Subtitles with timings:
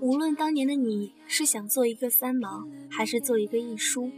[0.00, 4.10] 无论当年的你是想做一个三毛，还是做一个艺书，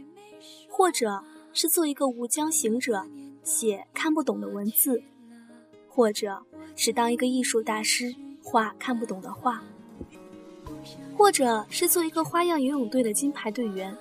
[0.69, 3.05] 或者是做一个无疆行者，
[3.43, 5.01] 写看不懂的文字，
[5.87, 6.43] 或者
[6.75, 9.63] 是当一个艺术大师，画看不懂的画，
[11.17, 13.95] 或者是做一个花样游泳队的金牌队员，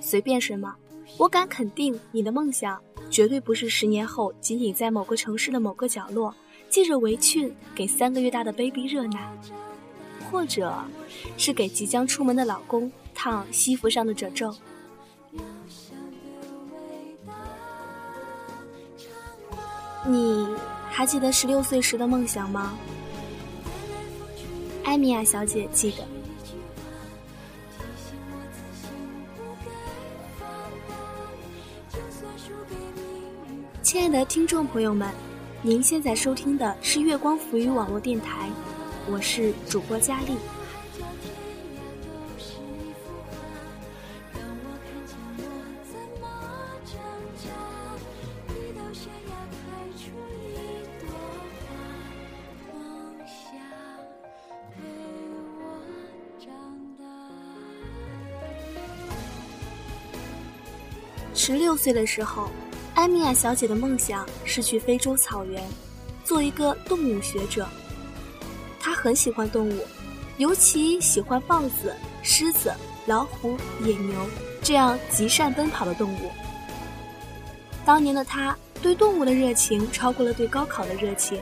[0.00, 0.74] 随便什么，
[1.18, 6.34] 我敢肯定，你的梦想绝对不是十年后仅仅在某个城市的某个角落。
[6.74, 9.32] 系着围裙给三个月大的 baby 热奶，
[10.28, 10.74] 或者
[11.36, 14.52] 是给即将出门的老公烫西服上的褶皱。
[20.04, 20.48] 你
[20.90, 22.76] 还记得十六岁时的梦想吗？
[24.82, 26.04] 艾米亚小姐记得。
[33.80, 35.08] 亲爱的听众朋友们。
[35.66, 38.50] 您现在收听的是月光浮语网络电台，
[39.10, 40.36] 我是主播佳丽。
[61.32, 62.50] 十六岁的时候。
[62.94, 65.62] 艾米亚小姐的梦想是去非洲草原，
[66.24, 67.66] 做一个动物学者。
[68.78, 69.84] 她很喜欢动物，
[70.38, 71.92] 尤其喜欢豹子、
[72.22, 72.72] 狮子、
[73.06, 74.14] 老虎、野牛
[74.62, 76.30] 这样极善奔跑的动物。
[77.84, 81.40] 当年的她对动物的热情超过了对高考的热情，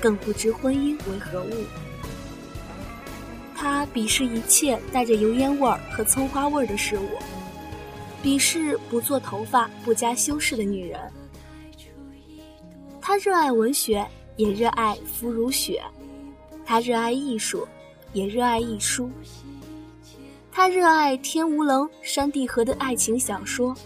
[0.00, 1.64] 更不知婚姻为何物。
[3.54, 7.08] 她鄙视一切带着油烟味儿和葱花味儿的事物。
[8.24, 10.98] 鄙视不做头发、不加修饰的女人。
[12.98, 14.04] 她热爱文学，
[14.36, 15.78] 也热爱肤如雪；
[16.64, 17.68] 她热爱艺术，
[18.14, 19.10] 也热爱艺书。
[20.50, 23.76] 她热爱天无棱、山地合的爱情小说，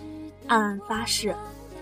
[0.46, 1.34] 暗暗发誓，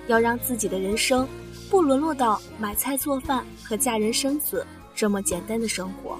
[0.06, 1.28] 要让自己的人生
[1.68, 6.18] 不沦落到买菜做饭和嫁人生子这么简单的生活。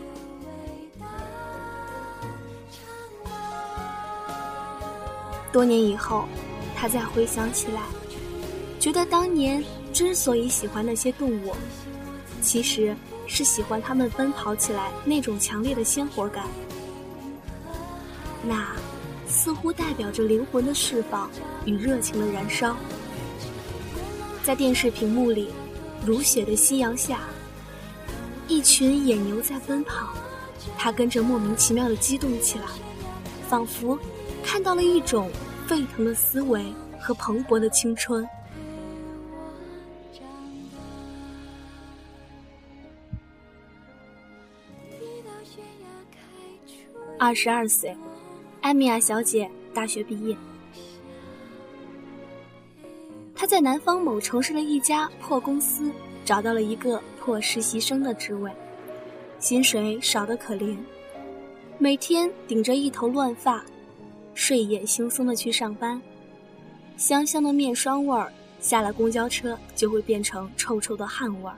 [5.57, 6.27] 多年以后，
[6.77, 7.81] 他再回想起来，
[8.79, 11.55] 觉得当年之所以喜欢那些动物，
[12.43, 12.95] 其实
[13.27, 16.45] 是喜欢它们奔跑起来那种强烈的鲜活感。
[18.45, 18.77] 那
[19.27, 21.31] 似乎代表着灵魂的释放
[21.65, 22.77] 与热情的燃烧。
[24.43, 25.49] 在电视屏幕里，
[26.05, 27.21] 如血的夕阳下，
[28.47, 30.13] 一群野牛在奔跑，
[30.77, 32.67] 他跟着莫名其妙的激动起来，
[33.49, 33.99] 仿佛
[34.45, 35.31] 看到了一种。
[35.67, 36.65] 沸腾的思维
[36.99, 38.27] 和蓬勃的青春。
[47.19, 47.97] 二十二岁，
[48.61, 50.37] 艾米亚小姐大学毕业，
[53.35, 55.91] 她在南方某城市的一家破公司
[56.25, 58.53] 找到了一个破实习生的职位，
[59.41, 60.77] 薪水少得可怜，
[61.79, 63.65] 每天顶着一头乱发。
[64.47, 66.01] 睡眼惺忪的去上班，
[66.97, 71.57] 香香的面霜味儿，下了公交车就会变成臭臭的汗味儿。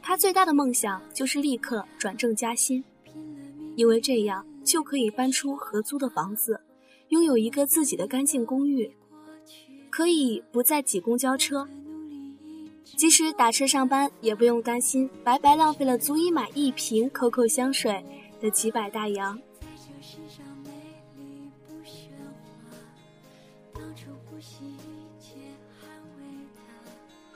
[0.00, 2.82] 他最大的梦想就是立刻转正加薪，
[3.76, 6.58] 因为这样就可以搬出合租的房子，
[7.08, 8.90] 拥有一个自己的干净公寓，
[9.90, 11.68] 可以不再挤公交车。
[12.96, 18.02] 即使打车上班，也不用担心白白浪费了足以买一瓶 COCO 香水
[18.40, 19.38] 的几百大洋。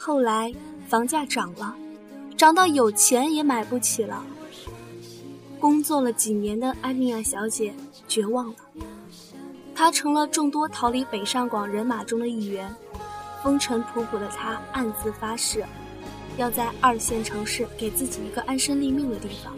[0.06, 0.54] 后来
[0.86, 1.74] 房价涨了，
[2.36, 4.24] 涨到有钱也买不起了。
[5.58, 7.74] 工作了几年的艾米亚小姐
[8.06, 8.54] 绝望了，
[9.74, 12.72] 她成了众多逃离北上广人马中的一员。
[13.42, 15.64] 风尘仆仆的她暗自发誓，
[16.36, 19.52] 要在二线城市给自己一个安身立命的地方。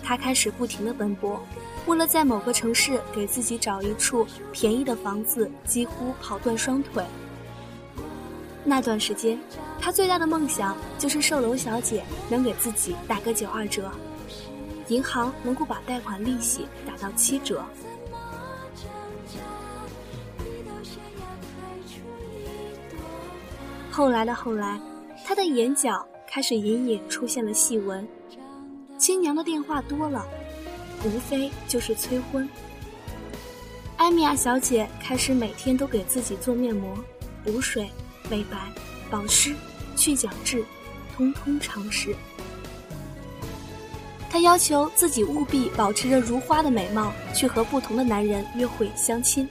[0.00, 1.44] 她开始不停的奔波。
[1.88, 7.04] 为了在某个城市给自己找一处便宜的房子，几乎跑断双腿。
[8.64, 9.38] 那段时间，
[9.78, 13.90] 他最大的梦想就是售楼小姐能给自己打个九二折，
[14.88, 17.62] 银行能够把贷款利息打到七折。
[23.90, 24.80] 后来的后来，
[25.24, 28.08] 他的眼角开始隐隐出现了细纹，
[28.98, 30.26] 亲娘的电话多了。
[31.04, 32.48] 无非就是催婚。
[33.98, 36.98] 艾米亚小姐开始每天都给自己做面膜、
[37.44, 37.90] 补水、
[38.28, 38.56] 美白、
[39.10, 39.54] 保湿、
[39.96, 40.64] 去角质，
[41.16, 42.14] 通通尝试。
[44.30, 49.48] 她要求自己务必保持着如花的美貌，去和不同的男人约会相亲。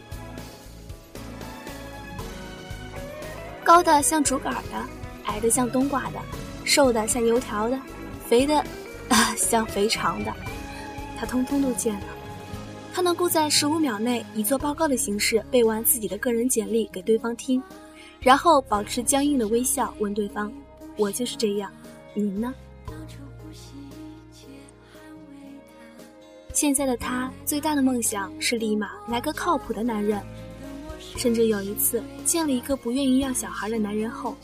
[3.63, 4.85] 高的像竹竿的，
[5.25, 6.19] 矮的像冬瓜的，
[6.65, 7.79] 瘦的像油条的，
[8.27, 8.57] 肥的
[9.07, 10.33] 啊像肥肠的，
[11.17, 12.05] 她通通都见了。
[12.93, 17.63] 她能够在十五秒内以做报告的形式背完自己的个人简历给对方听，
[18.23, 20.51] 然后保持僵硬的微笑问对方
[20.97, 21.69] ：“我就是这样，
[22.13, 22.53] 您呢？”
[26.53, 30.21] 现在的她最大的梦想是立马来个靠谱的男人。
[31.15, 34.35] 甚至有一次见了一个不愿意要小孩的男人后，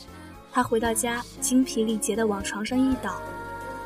[0.51, 3.19] 她回到家精疲力竭地往床上一倒，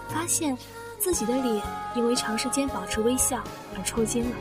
[0.10, 0.58] 发现
[1.00, 1.64] 自己的脸
[1.96, 3.42] 因为长时间保持微笑
[3.78, 4.36] 而抽筋了。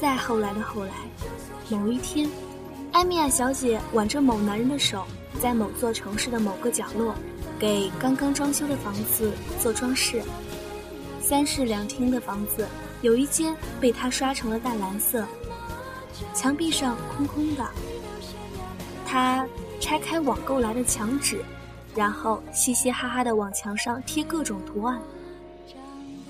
[0.00, 0.92] 再后来的后来，
[1.68, 2.26] 某一天，
[2.90, 5.04] 艾米亚小姐挽着某男人的手。
[5.38, 7.14] 在某座城市的某个角落，
[7.58, 9.30] 给刚刚装修的房子
[9.60, 10.22] 做装饰。
[11.20, 12.66] 三室两厅的房子，
[13.00, 15.24] 有一间被他刷成了淡蓝色，
[16.34, 17.64] 墙壁上空空的。
[19.06, 19.46] 他
[19.80, 21.44] 拆开网购来的墙纸，
[21.94, 25.00] 然后嘻嘻哈哈地往墙上贴各种图案。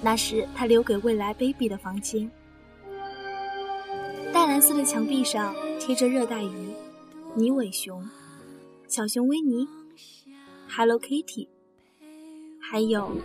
[0.02, 2.31] 那是他留给未来 baby 的房间。
[4.40, 6.75] 淡蓝色的墙壁上贴着热带鱼、
[7.34, 8.02] 泥尾熊。
[8.88, 9.69] 小熊维尼、
[10.66, 11.46] Hello Kitty，
[12.58, 13.20] 还有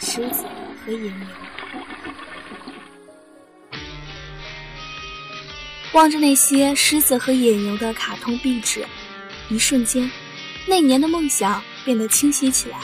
[0.00, 0.46] 狮子
[0.82, 1.26] 和野牛。
[5.92, 8.86] 望着那些狮子和野牛的卡通壁纸，
[9.50, 10.10] 一瞬间，
[10.66, 12.78] 那年的梦想变得清晰起来。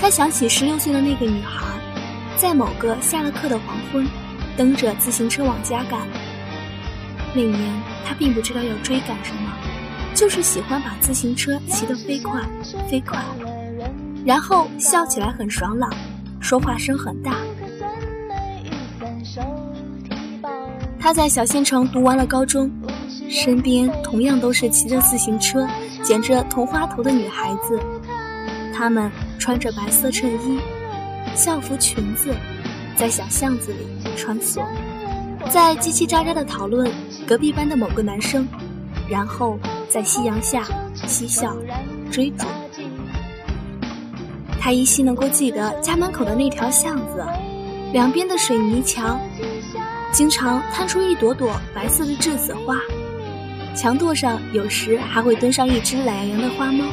[0.00, 1.78] 他想起十六岁的那个女孩，
[2.38, 4.08] 在某个下了课的黄昏，
[4.56, 6.00] 蹬着自行车往家赶。
[7.34, 7.60] 那年
[8.04, 9.52] 他并不知道要追赶什么，
[10.14, 12.42] 就是喜欢把自行车骑得飞快，
[12.88, 13.18] 飞快，
[14.24, 15.90] 然后笑起来很爽朗，
[16.40, 17.36] 说话声很大。
[21.00, 22.70] 他在小县城读完了高中，
[23.28, 25.66] 身边同样都是骑着自行车、
[26.02, 27.80] 剪着同花头的女孩子，
[28.72, 30.60] 她们穿着白色衬衣、
[31.34, 32.32] 校服裙子，
[32.96, 34.62] 在小巷子里穿梭。
[35.50, 36.90] 在叽叽喳喳的讨论
[37.26, 38.46] 隔壁班的某个男生，
[39.08, 39.58] 然后
[39.88, 41.56] 在夕阳下嬉笑
[42.10, 42.46] 追逐。
[44.60, 47.26] 他依稀能够记得家门口的那条巷子，
[47.92, 49.20] 两边的水泥墙，
[50.12, 52.76] 经常摊出一朵朵白色的栀子花，
[53.74, 56.84] 墙垛上有时还会蹲上一只懒洋洋的花猫。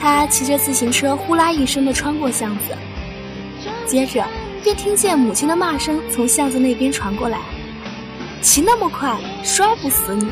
[0.00, 2.74] 他骑着自行车呼啦一声地穿过巷子，
[3.86, 4.24] 接着。
[4.62, 7.40] 便听见母亲的骂声从巷子那边传过来
[8.40, 10.26] ：“骑那么快，摔不死你！”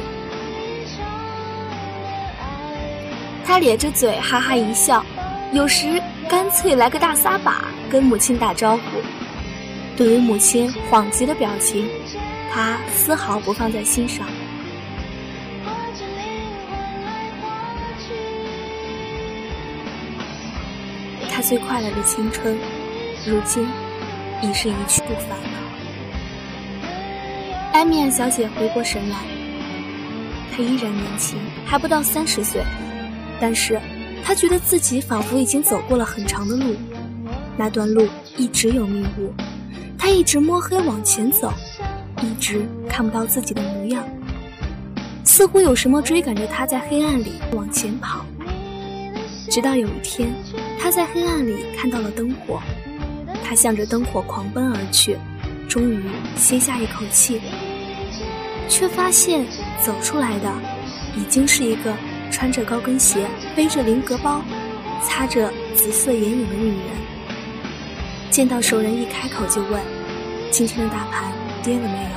[3.44, 5.04] 他咧着嘴哈哈一笑，
[5.52, 8.82] 有时干脆来个大撒把，跟母亲打招呼。
[9.96, 11.88] 对于母亲恍极的表情，
[12.52, 14.26] 他丝毫不放在心上。
[21.32, 22.56] 他最快乐的青春，
[23.26, 23.66] 如今。
[24.42, 25.60] 已是一去不返了。
[27.72, 29.16] 艾米尔小姐回过神来，
[30.50, 32.62] 她依然年轻，还不到三十岁，
[33.40, 33.80] 但是
[34.24, 36.74] 她觉得自己仿佛已经走过了很长的路，
[37.56, 39.32] 那段路一直有迷雾，
[39.96, 41.52] 她一直摸黑往前走，
[42.22, 44.04] 一直看不到自己的模样，
[45.24, 48.24] 似乎有什么追赶着她在黑暗里往前跑。
[49.48, 50.32] 直到有一天，
[50.78, 52.60] 她在黑暗里看到了灯火。
[53.44, 55.16] 他向着灯火狂奔而去，
[55.68, 56.02] 终于
[56.36, 57.40] 歇下一口气，
[58.68, 59.44] 却发现
[59.80, 60.52] 走出来的
[61.16, 61.94] 已经是一个
[62.30, 64.42] 穿着高跟鞋、背着菱格包、
[65.02, 66.86] 擦着紫色眼影的女人。
[68.30, 69.80] 见到熟人，一开口就问
[70.52, 71.32] ：“今天的大盘
[71.62, 72.10] 跌了没有？”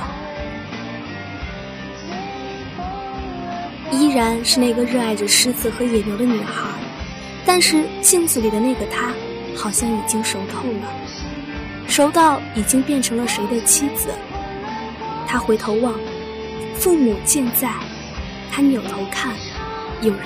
[3.98, 6.68] 依然是那个热爱着狮子和野牛的女孩，
[7.44, 9.12] 但是镜子里的那个她，
[9.56, 11.03] 好像已经熟透了。
[11.94, 14.08] 熟到已经变成了谁的妻子？
[15.28, 15.94] 他回头望，
[16.74, 17.68] 父母健在；
[18.50, 19.32] 他扭头看，
[20.02, 20.24] 有人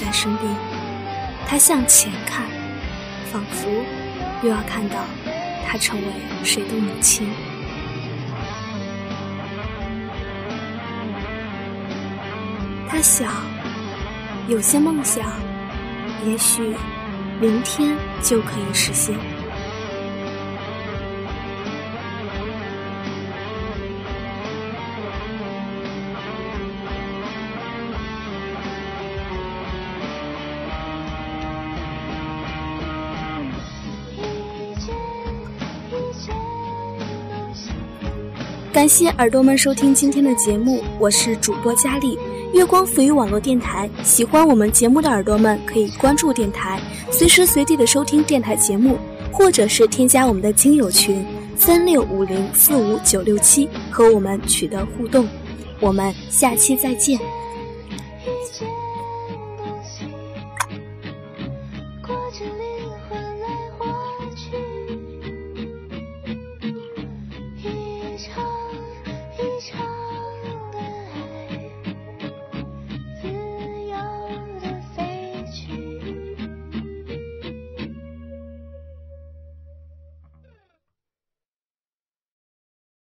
[0.00, 0.48] 在身边。
[1.44, 2.46] 他向前看，
[3.32, 3.68] 仿佛
[4.44, 4.94] 又要看到
[5.66, 6.06] 他成为
[6.44, 7.28] 谁的母亲。
[12.88, 13.28] 他想，
[14.46, 15.32] 有些梦想，
[16.24, 16.76] 也许
[17.40, 17.92] 明天
[18.22, 19.16] 就可以实现。
[38.82, 42.18] 感谢耳朵们收听今天的节目，我是主播佳丽，
[42.52, 43.88] 月光浮育网络电台。
[44.02, 48.98] 喜欢我们节目的耳朵们可以关注电台，随时随地的收听电台节目，
[49.32, 51.24] 或者是添加我们的亲友群
[51.56, 55.28] 三六五零四五九六七和我们取得互动。
[55.78, 57.16] 我们下期再见。
[62.04, 63.31] 过着灵魂。